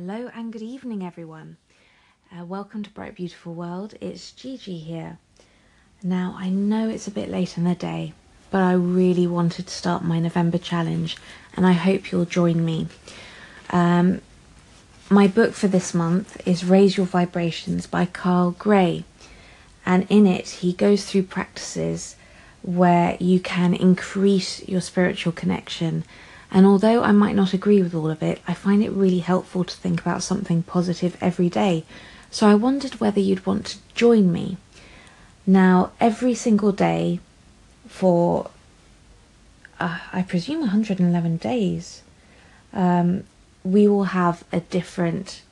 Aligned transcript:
Hello 0.00 0.30
and 0.34 0.50
good 0.50 0.62
evening, 0.62 1.04
everyone. 1.04 1.58
Uh, 2.34 2.42
welcome 2.42 2.82
to 2.82 2.88
Bright 2.88 3.16
Beautiful 3.16 3.52
World. 3.52 3.92
It's 4.00 4.32
Gigi 4.32 4.78
here. 4.78 5.18
Now, 6.02 6.34
I 6.38 6.48
know 6.48 6.88
it's 6.88 7.06
a 7.06 7.10
bit 7.10 7.28
late 7.28 7.58
in 7.58 7.64
the 7.64 7.74
day, 7.74 8.14
but 8.50 8.62
I 8.62 8.72
really 8.72 9.26
wanted 9.26 9.66
to 9.66 9.74
start 9.74 10.02
my 10.02 10.18
November 10.18 10.56
challenge, 10.56 11.18
and 11.54 11.66
I 11.66 11.72
hope 11.72 12.10
you'll 12.10 12.24
join 12.24 12.64
me. 12.64 12.88
Um, 13.68 14.22
my 15.10 15.26
book 15.26 15.52
for 15.52 15.68
this 15.68 15.92
month 15.92 16.40
is 16.48 16.64
Raise 16.64 16.96
Your 16.96 17.04
Vibrations 17.04 17.86
by 17.86 18.06
Kyle 18.06 18.52
Gray, 18.52 19.04
and 19.84 20.06
in 20.08 20.26
it, 20.26 20.48
he 20.48 20.72
goes 20.72 21.04
through 21.04 21.24
practices 21.24 22.16
where 22.62 23.18
you 23.20 23.38
can 23.38 23.74
increase 23.74 24.66
your 24.66 24.80
spiritual 24.80 25.34
connection 25.34 26.04
and 26.50 26.66
although 26.66 27.02
I 27.02 27.12
might 27.12 27.36
not 27.36 27.54
agree 27.54 27.82
with 27.82 27.94
all 27.94 28.10
of 28.10 28.22
it, 28.22 28.40
I 28.48 28.54
find 28.54 28.82
it 28.82 28.90
really 28.90 29.20
helpful 29.20 29.64
to 29.64 29.76
think 29.76 30.00
about 30.00 30.22
something 30.22 30.62
positive 30.62 31.16
every 31.20 31.48
day. 31.48 31.84
So 32.30 32.48
I 32.48 32.54
wondered 32.54 33.00
whether 33.00 33.20
you'd 33.20 33.46
want 33.46 33.66
to 33.66 33.78
join 33.94 34.32
me. 34.32 34.56
Now, 35.46 35.92
every 36.00 36.34
single 36.34 36.72
day 36.72 37.20
for, 37.88 38.50
uh, 39.78 39.98
I 40.12 40.22
presume, 40.22 40.60
111 40.60 41.36
days, 41.36 42.02
um, 42.72 43.24
we 43.62 43.86
will 43.86 44.04
have 44.04 44.44
a 44.52 44.60
different 44.60 45.42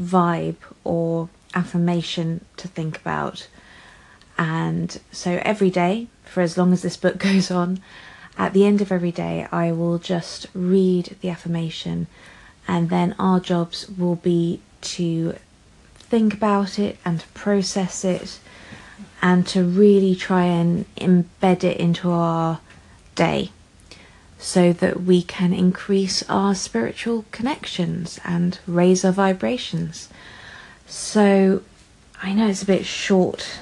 vibe 0.00 0.56
or 0.84 1.28
affirmation 1.54 2.44
to 2.56 2.68
think 2.68 2.98
about. 2.98 3.48
And 4.36 4.98
so 5.10 5.40
every 5.42 5.70
day, 5.70 6.08
for 6.24 6.42
as 6.42 6.56
long 6.56 6.72
as 6.72 6.82
this 6.82 6.96
book 6.96 7.18
goes 7.28 7.50
on, 7.50 7.80
at 8.38 8.52
the 8.52 8.64
end 8.64 8.80
of 8.80 8.92
every 8.92 9.10
day, 9.10 9.46
I 9.50 9.72
will 9.72 9.98
just 9.98 10.46
read 10.54 11.16
the 11.20 11.28
affirmation, 11.28 12.06
and 12.68 12.88
then 12.88 13.16
our 13.18 13.40
jobs 13.40 13.88
will 13.88 14.14
be 14.14 14.60
to 14.80 15.34
think 15.96 16.32
about 16.32 16.78
it 16.78 16.96
and 17.04 17.20
to 17.20 17.26
process 17.28 18.04
it 18.04 18.38
and 19.20 19.46
to 19.48 19.64
really 19.64 20.14
try 20.14 20.44
and 20.44 20.86
embed 20.96 21.64
it 21.64 21.76
into 21.78 22.10
our 22.10 22.60
day 23.16 23.50
so 24.38 24.72
that 24.72 25.02
we 25.02 25.20
can 25.20 25.52
increase 25.52 26.22
our 26.28 26.54
spiritual 26.54 27.24
connections 27.32 28.20
and 28.24 28.60
raise 28.66 29.04
our 29.04 29.12
vibrations. 29.12 30.08
So 30.86 31.62
I 32.22 32.32
know 32.32 32.46
it's 32.46 32.62
a 32.62 32.66
bit 32.66 32.86
short 32.86 33.58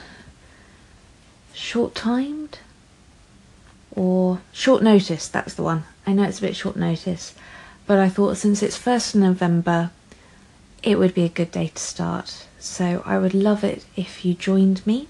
short 1.55 1.95
timed 1.95 2.59
or 3.97 4.41
short 4.53 4.83
notice, 4.83 5.27
that's 5.27 5.55
the 5.55 5.63
one. 5.63 5.85
I 6.07 6.13
know 6.13 6.23
it's 6.25 6.39
a 6.39 6.43
bit 6.43 6.55
short 6.55 6.77
notice, 6.77 7.35
but 7.87 7.99
I 7.99 8.09
thought 8.09 8.37
since 8.37 8.63
it's 8.63 8.79
1st 8.79 9.17
November, 9.17 9.91
it 10.83 10.99
would 10.99 11.15
be 11.15 11.25
a 11.25 11.31
good 11.31 11.51
day 11.51 11.69
to 11.69 11.83
start. 11.83 12.47
So 12.61 13.03
I 13.05 13.19
would 13.19 13.35
love 13.35 13.65
it 13.65 13.85
if 13.97 14.25
you 14.25 14.35
joined 14.35 14.87
me, 14.87 15.09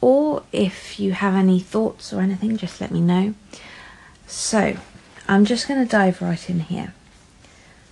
or 0.00 0.42
if 0.50 0.98
you 0.98 1.12
have 1.12 1.34
any 1.34 1.60
thoughts 1.60 2.12
or 2.12 2.20
anything, 2.20 2.56
just 2.56 2.80
let 2.80 2.90
me 2.90 3.00
know. 3.00 3.34
So 4.26 4.78
I'm 5.28 5.44
just 5.44 5.68
going 5.68 5.84
to 5.84 5.90
dive 5.90 6.22
right 6.22 6.48
in 6.48 6.60
here. 6.60 6.94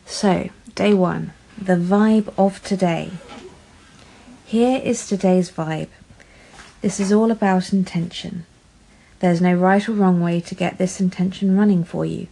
So, 0.06 0.50
day 0.74 0.94
one, 0.94 1.32
the 1.60 1.76
vibe 1.76 2.32
of 2.38 2.62
today. 2.62 3.10
Here 4.44 4.80
is 4.82 5.06
today's 5.06 5.50
vibe. 5.50 5.88
This 6.80 7.00
is 7.00 7.12
all 7.12 7.30
about 7.30 7.72
intention. 7.72 8.46
There's 9.20 9.40
no 9.40 9.54
right 9.54 9.88
or 9.88 9.92
wrong 9.92 10.20
way 10.20 10.40
to 10.40 10.54
get 10.54 10.78
this 10.78 11.00
intention 11.00 11.56
running 11.56 11.84
for 11.84 12.04
you. 12.04 12.28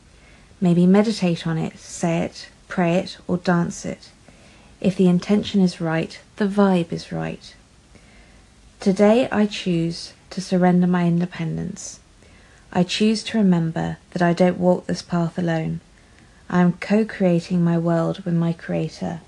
Maybe 0.61 0.87
meditate 0.87 1.47
on 1.47 1.59
it, 1.59 1.79
say 1.79 2.19
it, 2.21 2.49
pray 2.69 2.97
it, 2.97 3.17
or 3.27 3.39
dance 3.39 3.85
it. 3.85 4.11
If 4.81 4.97
the 4.97 5.08
intention 5.08 5.61
is 5.61 5.81
right, 5.81 6.19
the 6.36 6.47
vibe 6.47 6.92
is 6.92 7.11
right. 7.11 7.55
Today 8.81 9.29
I 9.33 9.47
choose 9.47 10.13
to 10.31 10.42
surrender 10.42 10.86
my 10.86 11.07
independence. 11.07 12.01
I 12.73 12.83
choose 12.83 13.23
to 13.25 13.39
remember 13.39 13.98
that 14.11 14.20
I 14.20 14.33
don't 14.33 14.58
walk 14.58 14.87
this 14.87 15.01
path 15.01 15.39
alone. 15.39 15.81
I 16.51 16.61
am 16.61 16.75
co 16.75 17.05
creating 17.05 17.64
my 17.64 17.79
world 17.79 18.25
with 18.25 18.35
my 18.35 18.53
Creator. 18.53 19.20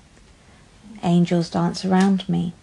Angels 1.01 1.49
dance 1.49 1.83
around 1.83 2.27
me. 2.29 2.53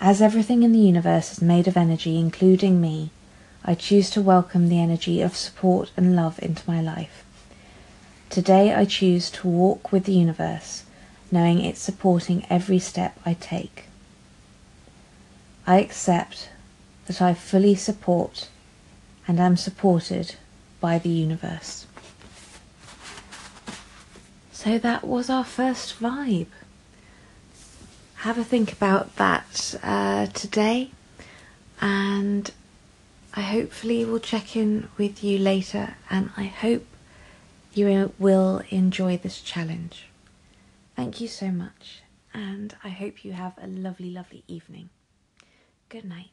As 0.00 0.22
everything 0.22 0.62
in 0.62 0.72
the 0.72 0.78
universe 0.78 1.32
is 1.32 1.42
made 1.42 1.68
of 1.68 1.76
energy, 1.76 2.18
including 2.18 2.80
me, 2.80 3.10
I 3.68 3.74
choose 3.74 4.10
to 4.10 4.22
welcome 4.22 4.68
the 4.68 4.78
energy 4.78 5.20
of 5.20 5.36
support 5.36 5.90
and 5.96 6.14
love 6.14 6.38
into 6.40 6.62
my 6.70 6.80
life. 6.80 7.24
Today 8.30 8.72
I 8.72 8.84
choose 8.84 9.28
to 9.32 9.48
walk 9.48 9.90
with 9.90 10.04
the 10.04 10.12
universe, 10.12 10.84
knowing 11.32 11.60
it's 11.60 11.80
supporting 11.80 12.46
every 12.48 12.78
step 12.78 13.18
I 13.26 13.34
take. 13.34 13.86
I 15.66 15.80
accept 15.80 16.50
that 17.06 17.20
I 17.20 17.34
fully 17.34 17.74
support 17.74 18.48
and 19.26 19.40
am 19.40 19.56
supported 19.56 20.36
by 20.80 21.00
the 21.00 21.08
universe. 21.08 21.86
So 24.52 24.78
that 24.78 25.04
was 25.04 25.28
our 25.28 25.44
first 25.44 25.98
vibe. 25.98 26.46
Have 28.18 28.38
a 28.38 28.44
think 28.44 28.72
about 28.72 29.16
that 29.16 29.74
uh, 29.82 30.26
today 30.26 30.92
and 31.80 32.52
I 33.38 33.42
hopefully 33.42 34.02
will 34.06 34.18
check 34.18 34.56
in 34.56 34.88
with 34.96 35.22
you 35.22 35.38
later 35.38 35.96
and 36.08 36.30
I 36.38 36.44
hope 36.44 36.86
you 37.74 38.14
will 38.18 38.62
enjoy 38.70 39.18
this 39.18 39.42
challenge. 39.42 40.06
Thank 40.96 41.20
you 41.20 41.28
so 41.28 41.48
much 41.48 42.00
and 42.32 42.74
I 42.82 42.88
hope 42.88 43.26
you 43.26 43.34
have 43.34 43.52
a 43.60 43.66
lovely, 43.66 44.10
lovely 44.10 44.42
evening. 44.48 44.88
Good 45.90 46.06
night. 46.06 46.30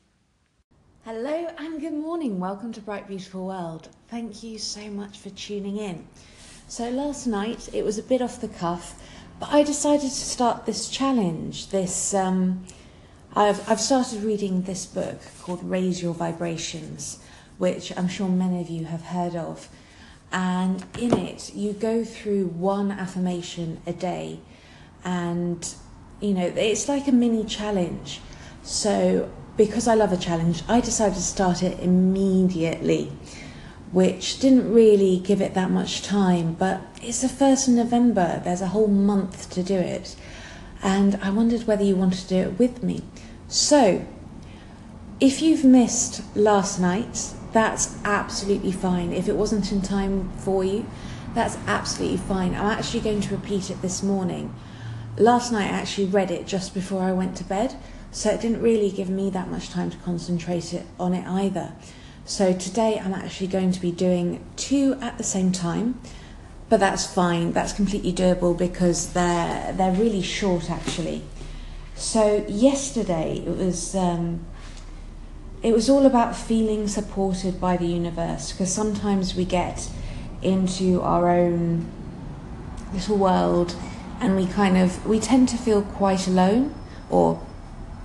Hello 1.03 1.49
and 1.57 1.81
good 1.81 1.93
morning. 1.93 2.39
Welcome 2.39 2.71
to 2.71 2.79
Bright 2.79 3.09
Beautiful 3.09 3.47
World. 3.47 3.89
Thank 4.07 4.41
you 4.41 4.57
so 4.57 4.89
much 4.89 5.17
for 5.17 5.29
tuning 5.31 5.75
in. 5.75 6.07
So, 6.69 6.89
last 6.89 7.27
night 7.27 7.67
it 7.73 7.83
was 7.83 7.97
a 7.97 8.03
bit 8.03 8.21
off 8.21 8.39
the 8.39 8.47
cuff, 8.47 9.03
but 9.41 9.49
I 9.51 9.63
decided 9.63 10.09
to 10.09 10.09
start 10.09 10.65
this 10.65 10.87
challenge, 10.87 11.67
this 11.67 12.13
um, 12.13 12.65
I've, 13.35 13.67
I've 13.67 13.81
started 13.81 14.21
reading 14.21 14.61
this 14.61 14.85
book 14.85 15.19
called 15.41 15.63
Raise 15.63 16.03
Your 16.03 16.13
Vibrations, 16.13 17.17
which 17.57 17.91
I'm 17.97 18.07
sure 18.07 18.27
many 18.27 18.61
of 18.61 18.69
you 18.69 18.85
have 18.85 19.01
heard 19.01 19.35
of. 19.35 19.69
And 20.31 20.85
in 20.99 21.17
it, 21.17 21.51
you 21.55 21.73
go 21.73 22.03
through 22.03 22.45
one 22.47 22.91
affirmation 22.91 23.81
a 23.87 23.93
day, 23.93 24.39
and 25.03 25.67
you 26.21 26.35
know, 26.35 26.45
it's 26.45 26.87
like 26.87 27.07
a 27.07 27.11
mini 27.11 27.43
challenge. 27.43 28.21
So, 28.61 29.31
because 29.57 29.87
I 29.87 29.95
love 29.95 30.13
a 30.13 30.17
challenge, 30.17 30.61
I 30.67 30.79
decided 30.79 31.15
to 31.15 31.21
start 31.21 31.63
it 31.63 31.79
immediately, 31.79 33.11
which 33.91 34.39
didn't 34.39 34.71
really 34.71 35.17
give 35.17 35.41
it 35.41 35.55
that 35.55 35.71
much 35.71 36.03
time, 36.03 36.53
but 36.53 36.81
it's 37.01 37.21
the 37.21 37.27
1st 37.27 37.69
of 37.69 37.73
November, 37.73 38.41
there's 38.43 38.61
a 38.61 38.67
whole 38.67 38.87
month 38.87 39.49
to 39.51 39.63
do 39.63 39.75
it. 39.75 40.15
And 40.83 41.15
I 41.15 41.31
wondered 41.31 41.65
whether 41.65 41.83
you 41.83 41.95
wanted 41.95 42.19
to 42.19 42.27
do 42.27 42.37
it 42.37 42.59
with 42.59 42.83
me. 42.83 43.01
So, 43.53 44.03
if 45.19 45.39
you've 45.39 45.63
missed 45.63 46.23
last 46.35 46.79
night, 46.79 47.35
that's 47.51 47.95
absolutely 48.03 48.71
fine. 48.71 49.13
If 49.13 49.27
it 49.27 49.35
wasn't 49.35 49.71
in 49.71 49.83
time 49.83 50.31
for 50.39 50.63
you, 50.63 50.87
that's 51.35 51.55
absolutely 51.67 52.17
fine. 52.17 52.55
I'm 52.55 52.65
actually 52.65 53.01
going 53.01 53.21
to 53.21 53.35
repeat 53.35 53.69
it 53.69 53.79
this 53.83 54.01
morning. 54.01 54.55
Last 55.19 55.51
night 55.51 55.71
I 55.71 55.77
actually 55.77 56.07
read 56.07 56.31
it 56.31 56.47
just 56.47 56.73
before 56.73 57.03
I 57.03 57.11
went 57.11 57.37
to 57.37 57.43
bed, 57.43 57.75
so 58.09 58.31
it 58.31 58.41
didn't 58.41 58.63
really 58.63 58.89
give 58.89 59.07
me 59.11 59.29
that 59.29 59.51
much 59.51 59.69
time 59.69 59.91
to 59.91 59.97
concentrate 59.97 60.73
it, 60.73 60.87
on 60.99 61.13
it 61.13 61.27
either. 61.27 61.73
So 62.25 62.53
today 62.53 62.99
I'm 62.99 63.13
actually 63.13 63.47
going 63.47 63.71
to 63.71 63.79
be 63.79 63.91
doing 63.91 64.43
two 64.55 64.97
at 64.99 65.19
the 65.19 65.23
same 65.23 65.51
time, 65.51 66.01
but 66.69 66.79
that's 66.79 67.05
fine. 67.05 67.51
That's 67.51 67.71
completely 67.71 68.13
doable 68.13 68.57
because 68.57 69.13
they're 69.13 69.73
they're 69.73 69.91
really 69.91 70.23
short 70.23 70.71
actually. 70.71 71.21
So 71.95 72.45
yesterday 72.47 73.43
it 73.45 73.57
was 73.57 73.95
um, 73.95 74.45
it 75.61 75.73
was 75.73 75.89
all 75.89 76.05
about 76.05 76.35
feeling 76.35 76.87
supported 76.87 77.59
by 77.61 77.77
the 77.77 77.85
universe 77.85 78.51
because 78.51 78.73
sometimes 78.73 79.35
we 79.35 79.45
get 79.45 79.89
into 80.41 81.01
our 81.01 81.29
own 81.29 81.89
little 82.93 83.17
world 83.17 83.75
and 84.19 84.35
we 84.35 84.45
kind 84.45 84.77
of 84.77 85.05
we 85.07 85.19
tend 85.19 85.47
to 85.49 85.57
feel 85.57 85.81
quite 85.81 86.27
alone 86.27 86.75
or 87.09 87.41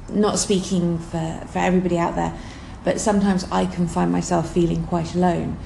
not 0.09 0.39
speaking 0.39 0.99
for, 0.99 1.43
for 1.51 1.59
everybody 1.59 1.99
out 1.99 2.15
there 2.15 2.39
but 2.85 3.01
sometimes 3.01 3.45
I 3.51 3.67
can 3.67 3.89
find 3.89 4.13
myself 4.13 4.53
feeling 4.53 4.85
quite 4.87 5.15
alone. 5.15 5.59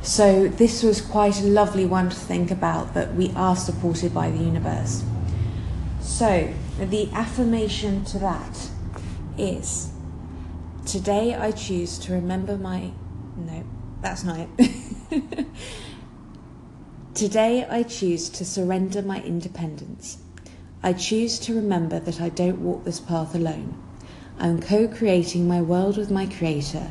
So 0.00 0.48
this 0.48 0.82
was 0.82 1.00
quite 1.00 1.40
a 1.40 1.44
lovely 1.44 1.84
one 1.84 2.08
to 2.08 2.16
think 2.16 2.50
about 2.50 2.94
that 2.94 3.14
we 3.14 3.32
are 3.34 3.56
supported 3.56 4.14
by 4.14 4.30
the 4.30 4.38
universe 4.38 5.04
so 6.02 6.52
the 6.78 7.08
affirmation 7.12 8.04
to 8.04 8.18
that 8.18 8.68
is 9.38 9.92
Today 10.86 11.34
I 11.34 11.52
choose 11.52 11.96
to 12.00 12.12
remember 12.12 12.58
my. 12.58 12.90
No, 13.36 13.64
that's 14.00 14.24
not 14.24 14.48
it. 14.58 15.46
Today 17.14 17.64
I 17.70 17.84
choose 17.84 18.28
to 18.30 18.44
surrender 18.44 19.00
my 19.00 19.22
independence. 19.22 20.18
I 20.82 20.92
choose 20.92 21.38
to 21.40 21.54
remember 21.54 22.00
that 22.00 22.20
I 22.20 22.30
don't 22.30 22.62
walk 22.62 22.84
this 22.84 22.98
path 22.98 23.34
alone. 23.36 23.80
I'm 24.40 24.60
co 24.60 24.88
creating 24.88 25.46
my 25.46 25.62
world 25.62 25.96
with 25.96 26.10
my 26.10 26.26
Creator. 26.26 26.90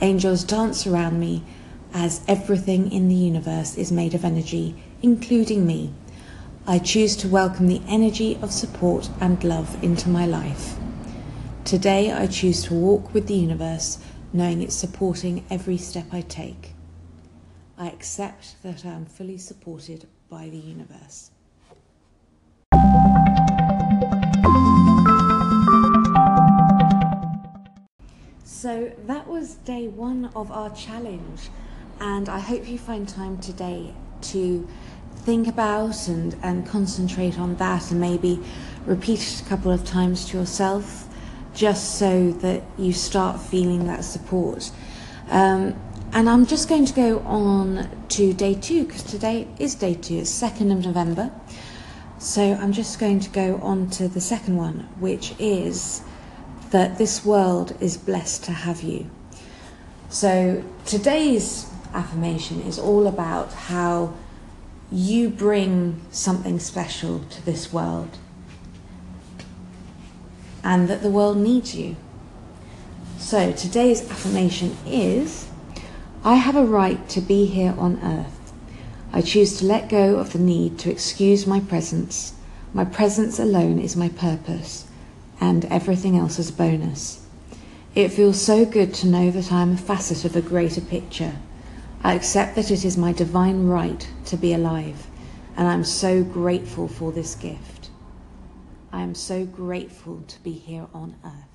Angels 0.00 0.42
dance 0.42 0.84
around 0.84 1.20
me 1.20 1.44
as 1.94 2.22
everything 2.26 2.90
in 2.90 3.08
the 3.08 3.14
universe 3.14 3.78
is 3.78 3.92
made 3.92 4.14
of 4.14 4.24
energy, 4.24 4.74
including 5.00 5.64
me. 5.64 5.94
I 6.64 6.78
choose 6.78 7.16
to 7.16 7.28
welcome 7.28 7.66
the 7.66 7.82
energy 7.88 8.38
of 8.40 8.52
support 8.52 9.10
and 9.20 9.42
love 9.42 9.82
into 9.82 10.08
my 10.08 10.26
life. 10.26 10.76
Today, 11.64 12.12
I 12.12 12.28
choose 12.28 12.62
to 12.64 12.74
walk 12.74 13.12
with 13.12 13.26
the 13.26 13.34
universe, 13.34 13.98
knowing 14.32 14.62
it's 14.62 14.76
supporting 14.76 15.44
every 15.50 15.76
step 15.76 16.06
I 16.12 16.20
take. 16.20 16.74
I 17.76 17.88
accept 17.88 18.62
that 18.62 18.86
I 18.86 18.90
am 18.90 19.06
fully 19.06 19.38
supported 19.38 20.06
by 20.30 20.50
the 20.50 20.56
universe. 20.56 21.32
So 28.44 28.92
that 29.08 29.26
was 29.26 29.56
day 29.64 29.88
one 29.88 30.30
of 30.36 30.52
our 30.52 30.70
challenge, 30.70 31.50
and 32.00 32.28
I 32.28 32.38
hope 32.38 32.68
you 32.68 32.78
find 32.78 33.08
time 33.08 33.38
today 33.38 33.94
to 34.20 34.68
think 35.24 35.46
about 35.46 36.08
and, 36.08 36.36
and 36.42 36.66
concentrate 36.66 37.38
on 37.38 37.56
that 37.56 37.90
and 37.90 38.00
maybe 38.00 38.40
repeat 38.86 39.20
it 39.20 39.40
a 39.40 39.44
couple 39.44 39.70
of 39.70 39.84
times 39.84 40.28
to 40.28 40.38
yourself 40.38 41.08
just 41.54 41.96
so 41.98 42.32
that 42.32 42.62
you 42.76 42.92
start 42.92 43.40
feeling 43.40 43.86
that 43.86 44.04
support. 44.04 44.70
Um, 45.28 45.74
and 46.12 46.28
I'm 46.28 46.46
just 46.46 46.68
going 46.68 46.84
to 46.86 46.92
go 46.92 47.20
on 47.20 47.88
to 48.08 48.32
day 48.32 48.54
two 48.54 48.84
because 48.84 49.02
today 49.02 49.48
is 49.58 49.74
day 49.74 49.94
two, 49.94 50.16
it's 50.16 50.42
2nd 50.42 50.72
of 50.72 50.84
November. 50.84 51.30
So 52.18 52.54
I'm 52.54 52.72
just 52.72 52.98
going 52.98 53.20
to 53.20 53.30
go 53.30 53.56
on 53.62 53.90
to 53.90 54.08
the 54.08 54.20
second 54.20 54.56
one, 54.56 54.88
which 54.98 55.34
is 55.38 56.02
that 56.70 56.98
this 56.98 57.24
world 57.24 57.76
is 57.80 57.96
blessed 57.96 58.44
to 58.44 58.52
have 58.52 58.82
you. 58.82 59.10
So 60.08 60.62
today's 60.84 61.70
affirmation 61.94 62.60
is 62.62 62.78
all 62.78 63.06
about 63.06 63.52
how 63.52 64.14
you 64.92 65.30
bring 65.30 66.00
something 66.10 66.58
special 66.58 67.20
to 67.20 67.44
this 67.44 67.72
world 67.72 68.18
and 70.62 70.88
that 70.88 71.02
the 71.02 71.10
world 71.10 71.38
needs 71.38 71.74
you. 71.74 71.96
So 73.18 73.52
today's 73.52 74.08
affirmation 74.10 74.76
is 74.86 75.48
I 76.24 76.34
have 76.34 76.56
a 76.56 76.64
right 76.64 77.08
to 77.08 77.20
be 77.20 77.46
here 77.46 77.74
on 77.78 77.98
earth. 78.02 78.52
I 79.12 79.22
choose 79.22 79.58
to 79.58 79.64
let 79.64 79.88
go 79.88 80.16
of 80.16 80.32
the 80.32 80.38
need 80.38 80.78
to 80.80 80.90
excuse 80.90 81.46
my 81.46 81.60
presence. 81.60 82.34
My 82.74 82.84
presence 82.84 83.38
alone 83.38 83.78
is 83.78 83.96
my 83.96 84.08
purpose 84.10 84.86
and 85.40 85.64
everything 85.66 86.16
else 86.16 86.38
is 86.38 86.50
a 86.50 86.52
bonus. 86.52 87.26
It 87.94 88.08
feels 88.08 88.40
so 88.40 88.64
good 88.64 88.94
to 88.94 89.06
know 89.06 89.30
that 89.30 89.52
I 89.52 89.62
am 89.62 89.72
a 89.72 89.76
facet 89.76 90.24
of 90.24 90.36
a 90.36 90.42
greater 90.42 90.80
picture. 90.80 91.36
I 92.04 92.14
accept 92.14 92.56
that 92.56 92.70
it 92.70 92.84
is 92.84 92.98
my 92.98 93.12
divine 93.12 93.68
right 93.68 94.08
to 94.26 94.36
be 94.36 94.54
alive, 94.54 95.06
and 95.56 95.68
I'm 95.68 95.84
so 95.84 96.24
grateful 96.24 96.88
for 96.88 97.12
this 97.12 97.36
gift. 97.36 97.90
I 98.92 99.02
am 99.02 99.14
so 99.14 99.44
grateful 99.46 100.22
to 100.26 100.42
be 100.42 100.52
here 100.52 100.88
on 100.92 101.14
earth. 101.24 101.51